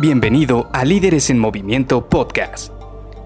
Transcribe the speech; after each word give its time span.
Bienvenido 0.00 0.70
a 0.72 0.84
Líderes 0.84 1.28
en 1.28 1.40
Movimiento 1.40 2.08
Podcast, 2.08 2.72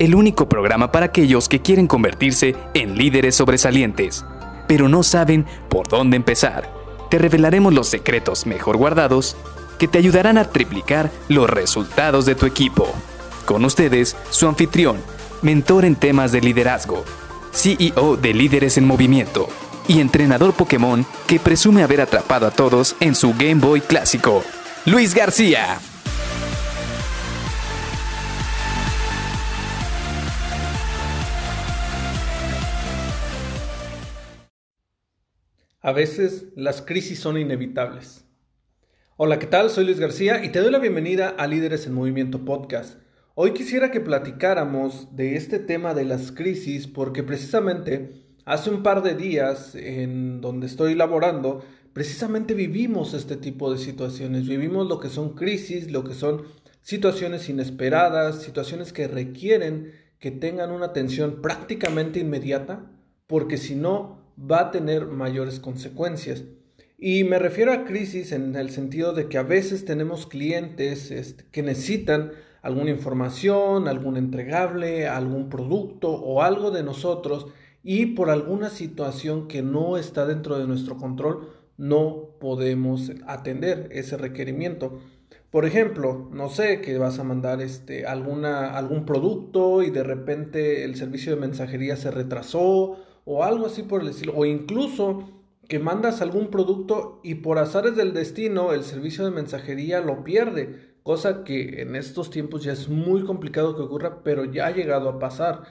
el 0.00 0.16
único 0.16 0.48
programa 0.48 0.90
para 0.90 1.06
aquellos 1.06 1.48
que 1.48 1.62
quieren 1.62 1.86
convertirse 1.86 2.56
en 2.74 2.98
líderes 2.98 3.36
sobresalientes, 3.36 4.24
pero 4.66 4.88
no 4.88 5.04
saben 5.04 5.46
por 5.68 5.86
dónde 5.86 6.16
empezar. 6.16 6.68
Te 7.08 7.18
revelaremos 7.18 7.72
los 7.72 7.86
secretos 7.86 8.46
mejor 8.46 8.78
guardados 8.78 9.36
que 9.78 9.86
te 9.86 9.98
ayudarán 9.98 10.38
a 10.38 10.50
triplicar 10.50 11.12
los 11.28 11.48
resultados 11.48 12.26
de 12.26 12.34
tu 12.34 12.46
equipo. 12.46 12.92
Con 13.44 13.64
ustedes, 13.64 14.16
su 14.30 14.48
anfitrión, 14.48 14.96
mentor 15.42 15.84
en 15.84 15.94
temas 15.94 16.32
de 16.32 16.40
liderazgo, 16.40 17.04
CEO 17.52 18.16
de 18.16 18.34
Líderes 18.34 18.76
en 18.76 18.88
Movimiento 18.88 19.46
y 19.86 20.00
entrenador 20.00 20.52
Pokémon 20.52 21.06
que 21.28 21.38
presume 21.38 21.84
haber 21.84 22.00
atrapado 22.00 22.44
a 22.44 22.50
todos 22.50 22.96
en 22.98 23.14
su 23.14 23.34
Game 23.38 23.60
Boy 23.60 23.82
clásico, 23.82 24.42
Luis 24.84 25.14
García. 25.14 25.78
A 35.86 35.92
veces 35.92 36.46
las 36.56 36.82
crisis 36.82 37.20
son 37.20 37.38
inevitables. 37.38 38.24
Hola, 39.16 39.38
¿qué 39.38 39.46
tal? 39.46 39.70
Soy 39.70 39.84
Luis 39.84 40.00
García 40.00 40.44
y 40.44 40.48
te 40.48 40.58
doy 40.58 40.72
la 40.72 40.80
bienvenida 40.80 41.28
a 41.28 41.46
Líderes 41.46 41.86
en 41.86 41.94
Movimiento 41.94 42.44
Podcast. 42.44 42.98
Hoy 43.36 43.52
quisiera 43.52 43.92
que 43.92 44.00
platicáramos 44.00 45.14
de 45.14 45.36
este 45.36 45.60
tema 45.60 45.94
de 45.94 46.04
las 46.04 46.32
crisis 46.32 46.88
porque 46.88 47.22
precisamente 47.22 48.24
hace 48.44 48.70
un 48.70 48.82
par 48.82 49.04
de 49.04 49.14
días 49.14 49.76
en 49.76 50.40
donde 50.40 50.66
estoy 50.66 50.96
laborando, 50.96 51.64
precisamente 51.92 52.54
vivimos 52.54 53.14
este 53.14 53.36
tipo 53.36 53.72
de 53.72 53.78
situaciones, 53.78 54.48
vivimos 54.48 54.88
lo 54.88 54.98
que 54.98 55.08
son 55.08 55.36
crisis, 55.36 55.92
lo 55.92 56.02
que 56.02 56.14
son 56.14 56.46
situaciones 56.82 57.48
inesperadas, 57.48 58.42
situaciones 58.42 58.92
que 58.92 59.06
requieren 59.06 59.92
que 60.18 60.32
tengan 60.32 60.72
una 60.72 60.86
atención 60.86 61.40
prácticamente 61.40 62.18
inmediata, 62.18 62.90
porque 63.28 63.56
si 63.56 63.76
no, 63.76 64.25
va 64.38 64.60
a 64.60 64.70
tener 64.70 65.06
mayores 65.06 65.60
consecuencias. 65.60 66.44
Y 66.98 67.24
me 67.24 67.38
refiero 67.38 67.72
a 67.72 67.84
crisis 67.84 68.32
en 68.32 68.56
el 68.56 68.70
sentido 68.70 69.12
de 69.12 69.28
que 69.28 69.38
a 69.38 69.42
veces 69.42 69.84
tenemos 69.84 70.26
clientes 70.26 71.10
este, 71.10 71.44
que 71.52 71.62
necesitan 71.62 72.32
alguna 72.62 72.90
información, 72.90 73.86
algún 73.86 74.16
entregable, 74.16 75.06
algún 75.06 75.48
producto 75.48 76.10
o 76.10 76.42
algo 76.42 76.70
de 76.70 76.82
nosotros 76.82 77.46
y 77.82 78.06
por 78.06 78.30
alguna 78.30 78.70
situación 78.70 79.46
que 79.46 79.62
no 79.62 79.96
está 79.96 80.26
dentro 80.26 80.58
de 80.58 80.66
nuestro 80.66 80.96
control 80.96 81.50
no 81.76 82.30
podemos 82.40 83.12
atender 83.26 83.88
ese 83.92 84.16
requerimiento. 84.16 84.98
Por 85.50 85.64
ejemplo, 85.64 86.28
no 86.32 86.48
sé, 86.48 86.80
que 86.80 86.98
vas 86.98 87.18
a 87.18 87.24
mandar 87.24 87.60
este, 87.60 88.06
alguna, 88.06 88.76
algún 88.76 89.06
producto 89.06 89.82
y 89.82 89.90
de 89.90 90.02
repente 90.02 90.84
el 90.84 90.96
servicio 90.96 91.34
de 91.34 91.40
mensajería 91.40 91.96
se 91.96 92.10
retrasó 92.10 92.98
o 93.26 93.42
algo 93.44 93.66
así 93.66 93.82
por 93.82 94.00
el 94.00 94.08
estilo, 94.08 94.32
o 94.34 94.46
incluso 94.46 95.28
que 95.68 95.80
mandas 95.80 96.22
algún 96.22 96.48
producto 96.48 97.20
y 97.24 97.34
por 97.34 97.58
azares 97.58 97.96
del 97.96 98.14
destino 98.14 98.72
el 98.72 98.84
servicio 98.84 99.24
de 99.24 99.32
mensajería 99.32 100.00
lo 100.00 100.22
pierde, 100.22 100.94
cosa 101.02 101.42
que 101.42 101.82
en 101.82 101.96
estos 101.96 102.30
tiempos 102.30 102.62
ya 102.62 102.72
es 102.72 102.88
muy 102.88 103.24
complicado 103.24 103.76
que 103.76 103.82
ocurra, 103.82 104.22
pero 104.22 104.44
ya 104.44 104.68
ha 104.68 104.70
llegado 104.70 105.08
a 105.08 105.18
pasar. 105.18 105.64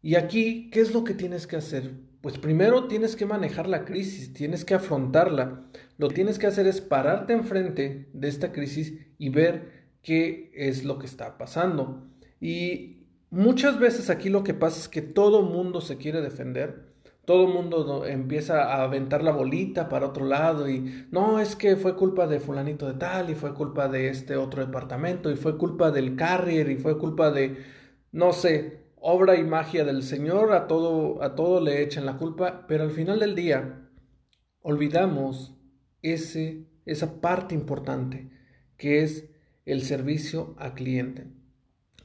Y 0.00 0.14
aquí, 0.16 0.70
¿qué 0.70 0.80
es 0.80 0.94
lo 0.94 1.04
que 1.04 1.12
tienes 1.12 1.46
que 1.46 1.56
hacer? 1.56 1.92
Pues 2.22 2.38
primero 2.38 2.88
tienes 2.88 3.16
que 3.16 3.26
manejar 3.26 3.68
la 3.68 3.84
crisis, 3.84 4.32
tienes 4.32 4.64
que 4.64 4.72
afrontarla. 4.72 5.62
Lo 5.98 6.08
que 6.08 6.14
tienes 6.14 6.38
que 6.38 6.46
hacer 6.46 6.66
es 6.66 6.80
pararte 6.80 7.34
enfrente 7.34 8.08
de 8.14 8.28
esta 8.28 8.50
crisis 8.50 8.94
y 9.18 9.28
ver 9.28 9.84
qué 10.02 10.50
es 10.54 10.84
lo 10.84 10.98
que 10.98 11.06
está 11.06 11.36
pasando. 11.36 12.06
Y 12.40 13.08
muchas 13.28 13.78
veces 13.78 14.08
aquí 14.08 14.30
lo 14.30 14.42
que 14.42 14.54
pasa 14.54 14.80
es 14.80 14.88
que 14.88 15.02
todo 15.02 15.42
mundo 15.42 15.82
se 15.82 15.98
quiere 15.98 16.22
defender 16.22 16.93
todo 17.24 17.46
el 17.46 17.54
mundo 17.54 18.04
empieza 18.06 18.64
a 18.64 18.82
aventar 18.82 19.22
la 19.22 19.32
bolita 19.32 19.88
para 19.88 20.06
otro 20.06 20.26
lado 20.26 20.68
y 20.68 21.06
no, 21.10 21.40
es 21.40 21.56
que 21.56 21.76
fue 21.76 21.96
culpa 21.96 22.26
de 22.26 22.40
fulanito 22.40 22.86
de 22.86 22.94
tal 22.94 23.30
y 23.30 23.34
fue 23.34 23.54
culpa 23.54 23.88
de 23.88 24.08
este 24.08 24.36
otro 24.36 24.64
departamento 24.64 25.30
y 25.30 25.36
fue 25.36 25.56
culpa 25.56 25.90
del 25.90 26.16
carrier 26.16 26.70
y 26.70 26.76
fue 26.76 26.98
culpa 26.98 27.30
de, 27.30 27.56
no 28.12 28.32
sé, 28.32 28.84
obra 28.96 29.36
y 29.36 29.44
magia 29.44 29.84
del 29.84 30.02
Señor, 30.02 30.52
a 30.52 30.66
todo, 30.66 31.22
a 31.22 31.34
todo 31.34 31.60
le 31.60 31.82
echan 31.82 32.06
la 32.06 32.16
culpa, 32.16 32.66
pero 32.66 32.84
al 32.84 32.90
final 32.90 33.20
del 33.20 33.34
día 33.34 33.88
olvidamos 34.60 35.54
ese, 36.02 36.66
esa 36.86 37.20
parte 37.20 37.54
importante 37.54 38.30
que 38.76 39.02
es 39.02 39.28
el 39.66 39.82
servicio 39.82 40.54
al 40.58 40.74
cliente. 40.74 41.26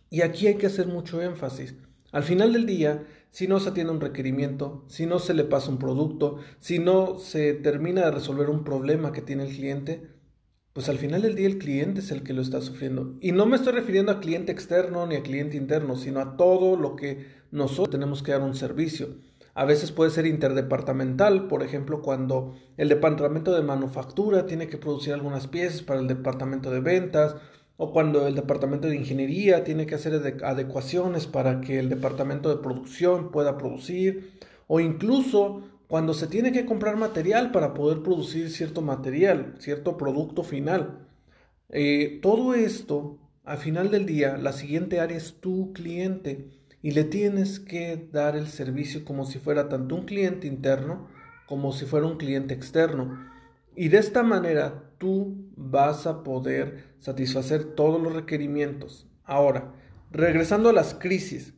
Y 0.09 0.21
aquí 0.21 0.47
hay 0.47 0.55
que 0.55 0.67
hacer 0.67 0.87
mucho 0.87 1.21
énfasis. 1.21 1.75
Al 2.11 2.23
final 2.23 2.53
del 2.53 2.65
día, 2.65 3.05
si 3.31 3.47
no 3.47 3.59
se 3.59 3.69
atiende 3.69 3.93
un 3.93 4.01
requerimiento, 4.01 4.83
si 4.87 5.05
no 5.05 5.19
se 5.19 5.33
le 5.33 5.43
pasa 5.43 5.69
un 5.69 5.77
producto, 5.77 6.37
si 6.59 6.79
no 6.79 7.19
se 7.19 7.53
termina 7.53 8.05
de 8.05 8.11
resolver 8.11 8.49
un 8.49 8.63
problema 8.63 9.11
que 9.11 9.21
tiene 9.21 9.45
el 9.45 9.55
cliente, 9.55 10.09
pues 10.73 10.89
al 10.89 10.97
final 10.97 11.21
del 11.21 11.35
día 11.35 11.47
el 11.47 11.57
cliente 11.57 11.99
es 11.99 12.11
el 12.11 12.23
que 12.23 12.33
lo 12.33 12.41
está 12.41 12.61
sufriendo. 12.61 13.17
Y 13.21 13.31
no 13.31 13.45
me 13.45 13.55
estoy 13.55 13.73
refiriendo 13.73 14.11
a 14.11 14.19
cliente 14.19 14.51
externo 14.51 15.05
ni 15.07 15.15
a 15.15 15.23
cliente 15.23 15.57
interno, 15.57 15.95
sino 15.95 16.19
a 16.19 16.37
todo 16.37 16.77
lo 16.77 16.95
que 16.95 17.27
nosotros 17.51 17.89
tenemos 17.89 18.23
que 18.23 18.31
dar 18.31 18.41
un 18.41 18.55
servicio. 18.55 19.17
A 19.55 19.65
veces 19.65 19.91
puede 19.91 20.11
ser 20.11 20.25
interdepartamental, 20.25 21.47
por 21.47 21.63
ejemplo, 21.63 22.01
cuando 22.01 22.55
el 22.77 22.87
departamento 22.87 23.53
de 23.53 23.61
manufactura 23.61 24.45
tiene 24.45 24.67
que 24.67 24.77
producir 24.77 25.13
algunas 25.13 25.47
piezas 25.47 25.81
para 25.81 25.99
el 25.99 26.07
departamento 26.07 26.71
de 26.71 26.79
ventas, 26.79 27.35
o 27.81 27.93
cuando 27.93 28.27
el 28.27 28.35
departamento 28.35 28.89
de 28.89 28.97
ingeniería 28.97 29.63
tiene 29.63 29.85
que 29.85 29.95
hacer 29.95 30.13
adecuaciones 30.43 31.27
para 31.27 31.61
que 31.61 31.79
el 31.79 31.87
departamento 31.87 32.49
de 32.49 32.61
producción 32.61 33.31
pueda 33.31 33.57
producir, 33.57 34.33
o 34.67 34.81
incluso 34.81 35.63
cuando 35.87 36.13
se 36.13 36.27
tiene 36.27 36.51
que 36.51 36.65
comprar 36.65 36.97
material 36.97 37.51
para 37.51 37.73
poder 37.73 38.03
producir 38.03 38.49
cierto 38.49 38.81
material, 38.81 39.55
cierto 39.59 39.95
producto 39.95 40.43
final. 40.43 41.07
Eh, 41.69 42.19
todo 42.21 42.53
esto, 42.53 43.17
al 43.45 43.59
final 43.59 43.91
del 43.91 44.05
día, 44.05 44.35
la 44.35 44.51
siguiente 44.51 44.99
área 44.99 45.15
es 45.15 45.35
tu 45.39 45.71
cliente 45.71 46.49
y 46.81 46.91
le 46.91 47.05
tienes 47.05 47.61
que 47.61 48.09
dar 48.11 48.35
el 48.35 48.47
servicio 48.47 49.05
como 49.05 49.25
si 49.25 49.39
fuera 49.39 49.69
tanto 49.69 49.95
un 49.95 50.03
cliente 50.03 50.47
interno 50.47 51.07
como 51.47 51.71
si 51.71 51.85
fuera 51.85 52.07
un 52.07 52.17
cliente 52.17 52.53
externo. 52.53 53.25
Y 53.73 53.87
de 53.87 53.99
esta 53.99 54.21
manera 54.21 54.88
tú 54.99 55.49
vas 55.55 56.05
a 56.05 56.23
poder 56.23 56.93
satisfacer 56.99 57.73
todos 57.73 57.99
los 57.99 58.13
requerimientos. 58.13 59.07
Ahora, 59.23 59.73
regresando 60.11 60.69
a 60.69 60.73
las 60.73 60.93
crisis. 60.93 61.55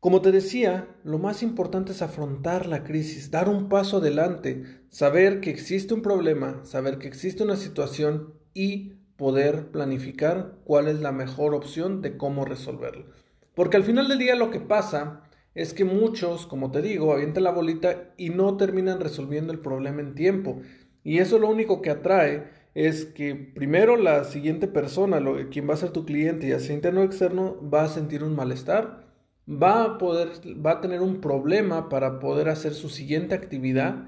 Como 0.00 0.20
te 0.20 0.32
decía, 0.32 0.88
lo 1.04 1.18
más 1.20 1.44
importante 1.44 1.92
es 1.92 2.02
afrontar 2.02 2.66
la 2.66 2.82
crisis, 2.82 3.30
dar 3.30 3.48
un 3.48 3.68
paso 3.68 3.98
adelante, 3.98 4.64
saber 4.88 5.40
que 5.40 5.50
existe 5.50 5.94
un 5.94 6.02
problema, 6.02 6.64
saber 6.64 6.98
que 6.98 7.06
existe 7.06 7.44
una 7.44 7.56
situación 7.56 8.34
y 8.52 8.94
poder 9.16 9.70
planificar 9.70 10.58
cuál 10.64 10.88
es 10.88 11.00
la 11.00 11.12
mejor 11.12 11.54
opción 11.54 12.02
de 12.02 12.16
cómo 12.16 12.44
resolverlo. 12.44 13.06
Porque 13.54 13.76
al 13.76 13.84
final 13.84 14.08
del 14.08 14.18
día 14.18 14.34
lo 14.34 14.50
que 14.50 14.58
pasa 14.58 15.22
es 15.54 15.74
que 15.74 15.84
muchos, 15.84 16.46
como 16.46 16.70
te 16.70 16.82
digo, 16.82 17.12
avientan 17.12 17.44
la 17.44 17.50
bolita 17.50 18.14
y 18.16 18.30
no 18.30 18.56
terminan 18.56 19.00
resolviendo 19.00 19.52
el 19.52 19.60
problema 19.60 20.00
en 20.00 20.14
tiempo. 20.14 20.60
Y 21.04 21.18
eso 21.18 21.38
lo 21.38 21.48
único 21.48 21.82
que 21.82 21.90
atrae 21.90 22.44
es 22.74 23.04
que 23.04 23.34
primero 23.34 23.96
la 23.96 24.24
siguiente 24.24 24.66
persona, 24.66 25.20
quien 25.50 25.68
va 25.68 25.74
a 25.74 25.78
ser 25.78 25.90
tu 25.90 26.04
cliente, 26.04 26.48
ya 26.48 26.58
sea 26.58 26.74
interno 26.74 27.00
o 27.00 27.04
externo, 27.04 27.56
va 27.68 27.84
a 27.84 27.88
sentir 27.88 28.24
un 28.24 28.34
malestar, 28.34 29.06
va 29.48 29.84
a 29.84 29.98
poder, 29.98 30.30
va 30.64 30.72
a 30.72 30.80
tener 30.80 31.00
un 31.02 31.20
problema 31.20 31.88
para 31.88 32.18
poder 32.18 32.48
hacer 32.48 32.74
su 32.74 32.88
siguiente 32.88 33.34
actividad 33.34 34.06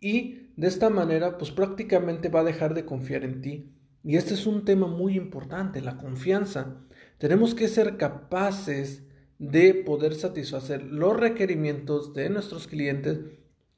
y 0.00 0.50
de 0.56 0.68
esta 0.68 0.88
manera 0.88 1.36
pues 1.36 1.50
prácticamente 1.50 2.28
va 2.28 2.40
a 2.40 2.44
dejar 2.44 2.74
de 2.74 2.84
confiar 2.84 3.24
en 3.24 3.42
ti. 3.42 3.72
Y 4.02 4.16
este 4.16 4.34
es 4.34 4.46
un 4.46 4.64
tema 4.64 4.86
muy 4.86 5.16
importante, 5.16 5.80
la 5.80 5.98
confianza. 5.98 6.76
Tenemos 7.18 7.54
que 7.54 7.68
ser 7.68 7.96
capaces 7.96 9.02
de 9.38 9.74
poder 9.74 10.14
satisfacer 10.14 10.82
los 10.84 11.18
requerimientos 11.18 12.14
de 12.14 12.30
nuestros 12.30 12.68
clientes 12.68 13.18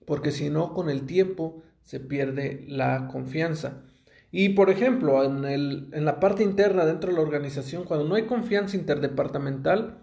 porque 0.05 0.31
si 0.31 0.49
no 0.49 0.73
con 0.73 0.89
el 0.89 1.05
tiempo 1.05 1.63
se 1.89 2.01
pierde 2.01 2.67
la 2.69 3.09
confianza. 3.09 3.83
Y 4.31 4.51
por 4.51 4.69
ejemplo, 4.69 5.25
en, 5.25 5.47
el, 5.47 5.89
en 5.95 6.05
la 6.05 6.21
parte 6.21 6.43
interna 6.43 6.85
dentro 6.85 7.09
de 7.09 7.17
la 7.17 7.23
organización, 7.23 7.85
cuando 7.85 8.07
no 8.07 8.15
hay 8.15 8.25
confianza 8.25 8.77
interdepartamental, 8.77 9.97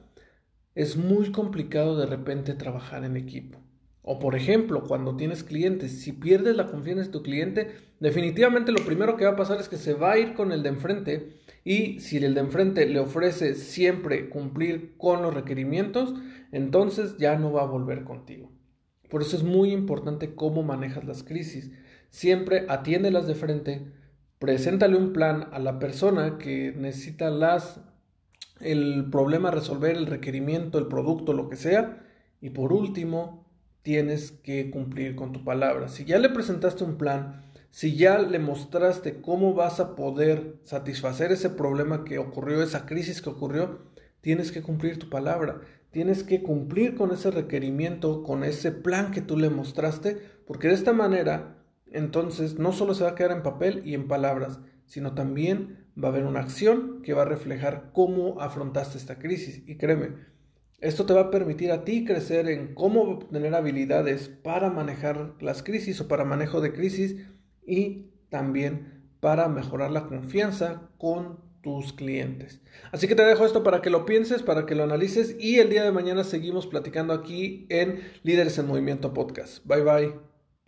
es 0.74 0.98
muy 0.98 1.32
complicado 1.32 1.96
de 1.96 2.08
repente 2.08 2.56
trabajar 2.56 3.04
en 3.04 3.16
equipo. 3.16 3.60
O 4.02 4.18
por 4.18 4.34
ejemplo, 4.34 4.86
cuando 4.88 5.16
tienes 5.16 5.44
clientes, 5.44 6.02
si 6.02 6.12
pierdes 6.12 6.56
la 6.56 6.66
confianza 6.66 7.04
de 7.04 7.12
tu 7.12 7.22
cliente, 7.22 7.76
definitivamente 8.00 8.72
lo 8.72 8.84
primero 8.84 9.16
que 9.16 9.26
va 9.26 9.34
a 9.34 9.36
pasar 9.36 9.60
es 9.60 9.70
que 9.70 9.78
se 9.78 9.94
va 9.94 10.14
a 10.14 10.18
ir 10.18 10.34
con 10.34 10.52
el 10.52 10.64
de 10.64 10.70
enfrente 10.70 11.38
y 11.64 12.00
si 12.00 12.18
el 12.18 12.34
de 12.34 12.42
enfrente 12.42 12.88
le 12.88 12.98
ofrece 12.98 13.54
siempre 13.54 14.30
cumplir 14.30 14.98
con 14.98 15.22
los 15.22 15.36
requerimientos, 15.36 16.16
entonces 16.52 17.18
ya 17.20 17.38
no 17.38 17.52
va 17.52 17.62
a 17.62 17.68
volver 17.68 18.04
contigo. 18.06 18.50
Por 19.10 19.22
eso 19.22 19.36
es 19.36 19.44
muy 19.44 19.72
importante 19.72 20.36
cómo 20.36 20.63
manejas 20.63 21.06
las 21.06 21.24
crisis. 21.24 21.72
Siempre 22.10 22.66
atiéndelas 22.69 23.28
de 23.28 23.36
frente, 23.36 23.92
Preséntale 24.40 24.98
un 24.98 25.13
plan 25.13 25.48
a 25.54 25.60
la 25.60 25.80
persona 25.80 26.38
que 26.38 26.74
necesita 26.78 27.30
las 27.30 27.80
el 28.60 29.10
problema 29.10 29.52
resolver, 29.52 29.96
el 29.96 30.06
requerimiento, 30.06 30.78
el 30.78 30.88
producto, 30.88 31.34
lo 31.34 31.50
que 31.50 31.56
sea. 31.56 32.06
Y 32.42 32.50
por 32.50 32.74
último, 32.74 33.46
tienes 33.81 34.31
que 34.31 34.69
cumplir 34.72 35.16
con 35.16 35.31
tu 35.31 35.44
palabra. 35.44 35.88
Si 35.88 36.06
ya 36.06 36.19
le 36.19 36.30
presentaste 36.30 36.84
un 36.84 36.98
plan, 36.98 37.44
si 37.72 37.96
ya 37.96 38.19
le 38.19 38.40
mostraste 38.40 39.22
cómo 39.22 39.54
vas 39.54 39.80
a 39.80 39.96
poder 39.96 40.58
satisfacer 40.63 41.31
ese 41.31 41.50
problema 41.50 42.04
que 42.04 42.19
ocurrió, 42.19 42.62
esa 42.62 42.86
crisis 42.86 43.22
que 43.22 43.30
ocurrió, 43.30 43.80
tienes 44.22 44.51
que 44.51 44.62
cumplir 44.62 45.00
tu 45.00 45.10
palabra. 45.10 45.62
Tienes 45.96 46.26
que 46.26 46.44
cumplir 46.44 46.94
con 46.96 47.14
ese 47.14 47.32
requerimiento, 47.32 48.22
con 48.22 48.44
ese 48.44 48.74
plan 48.74 49.12
que 49.12 49.22
tú 49.22 49.38
le 49.38 49.50
mostraste, 49.50 50.18
porque 50.46 50.68
de 50.68 50.74
esta 50.74 50.92
manera, 50.92 51.64
entonces, 51.90 52.60
no 52.60 52.74
solo 52.74 52.94
se 52.94 53.06
va 53.06 53.12
a 53.12 53.16
quedar 53.16 53.32
en 53.32 53.44
papel 53.44 53.82
y 53.86 53.94
en 53.94 54.10
palabras, 54.10 54.60
sino 54.86 55.16
también 55.16 55.86
va 55.98 56.10
a 56.10 56.12
haber 56.12 56.26
una 56.26 56.42
acción 56.42 57.02
que 57.02 57.14
va 57.14 57.22
a 57.22 57.30
reflejar 57.30 57.92
cómo 57.94 58.42
afrontaste 58.42 58.98
esta 58.98 59.20
crisis. 59.20 59.64
Y 59.68 59.78
créeme, 59.78 60.18
esto 60.80 61.06
te 61.06 61.14
va 61.14 61.22
a 61.22 61.32
permitir 61.32 61.72
a 61.72 61.86
ti 61.86 62.04
crecer 62.04 62.50
en 62.50 62.76
cómo 62.76 63.04
obtener 63.04 63.56
habilidades 63.56 64.28
para 64.28 64.70
manejar 64.70 65.36
las 65.40 65.64
crisis 65.64 66.02
o 66.02 66.10
para 66.10 66.26
manejo 66.26 66.60
de 66.60 66.74
crisis 66.74 67.26
y 67.66 68.12
también 68.28 69.06
para 69.22 69.48
mejorar 69.48 69.92
la 69.92 70.08
confianza 70.08 70.90
con 70.98 71.45
tus 71.66 71.94
clientes. 71.94 72.62
Así 72.92 73.08
que 73.08 73.16
te 73.16 73.26
dejo 73.26 73.44
esto 73.44 73.64
para 73.64 73.82
que 73.82 73.90
lo 73.90 74.06
pienses, 74.06 74.44
para 74.44 74.68
que 74.68 74.76
lo 74.76 74.84
analices 74.84 75.36
y 75.40 75.58
el 75.58 75.72
día 75.72 75.84
de 75.84 75.92
mañana 75.92 76.24
seguimos 76.24 76.68
platicando 76.68 77.12
aquí 77.12 77.66
en 77.70 78.04
Líderes 78.22 78.60
en 78.60 78.68
Movimiento 78.68 79.16
Podcast. 79.16 79.66
Bye 79.66 79.82
bye. 79.82 80.25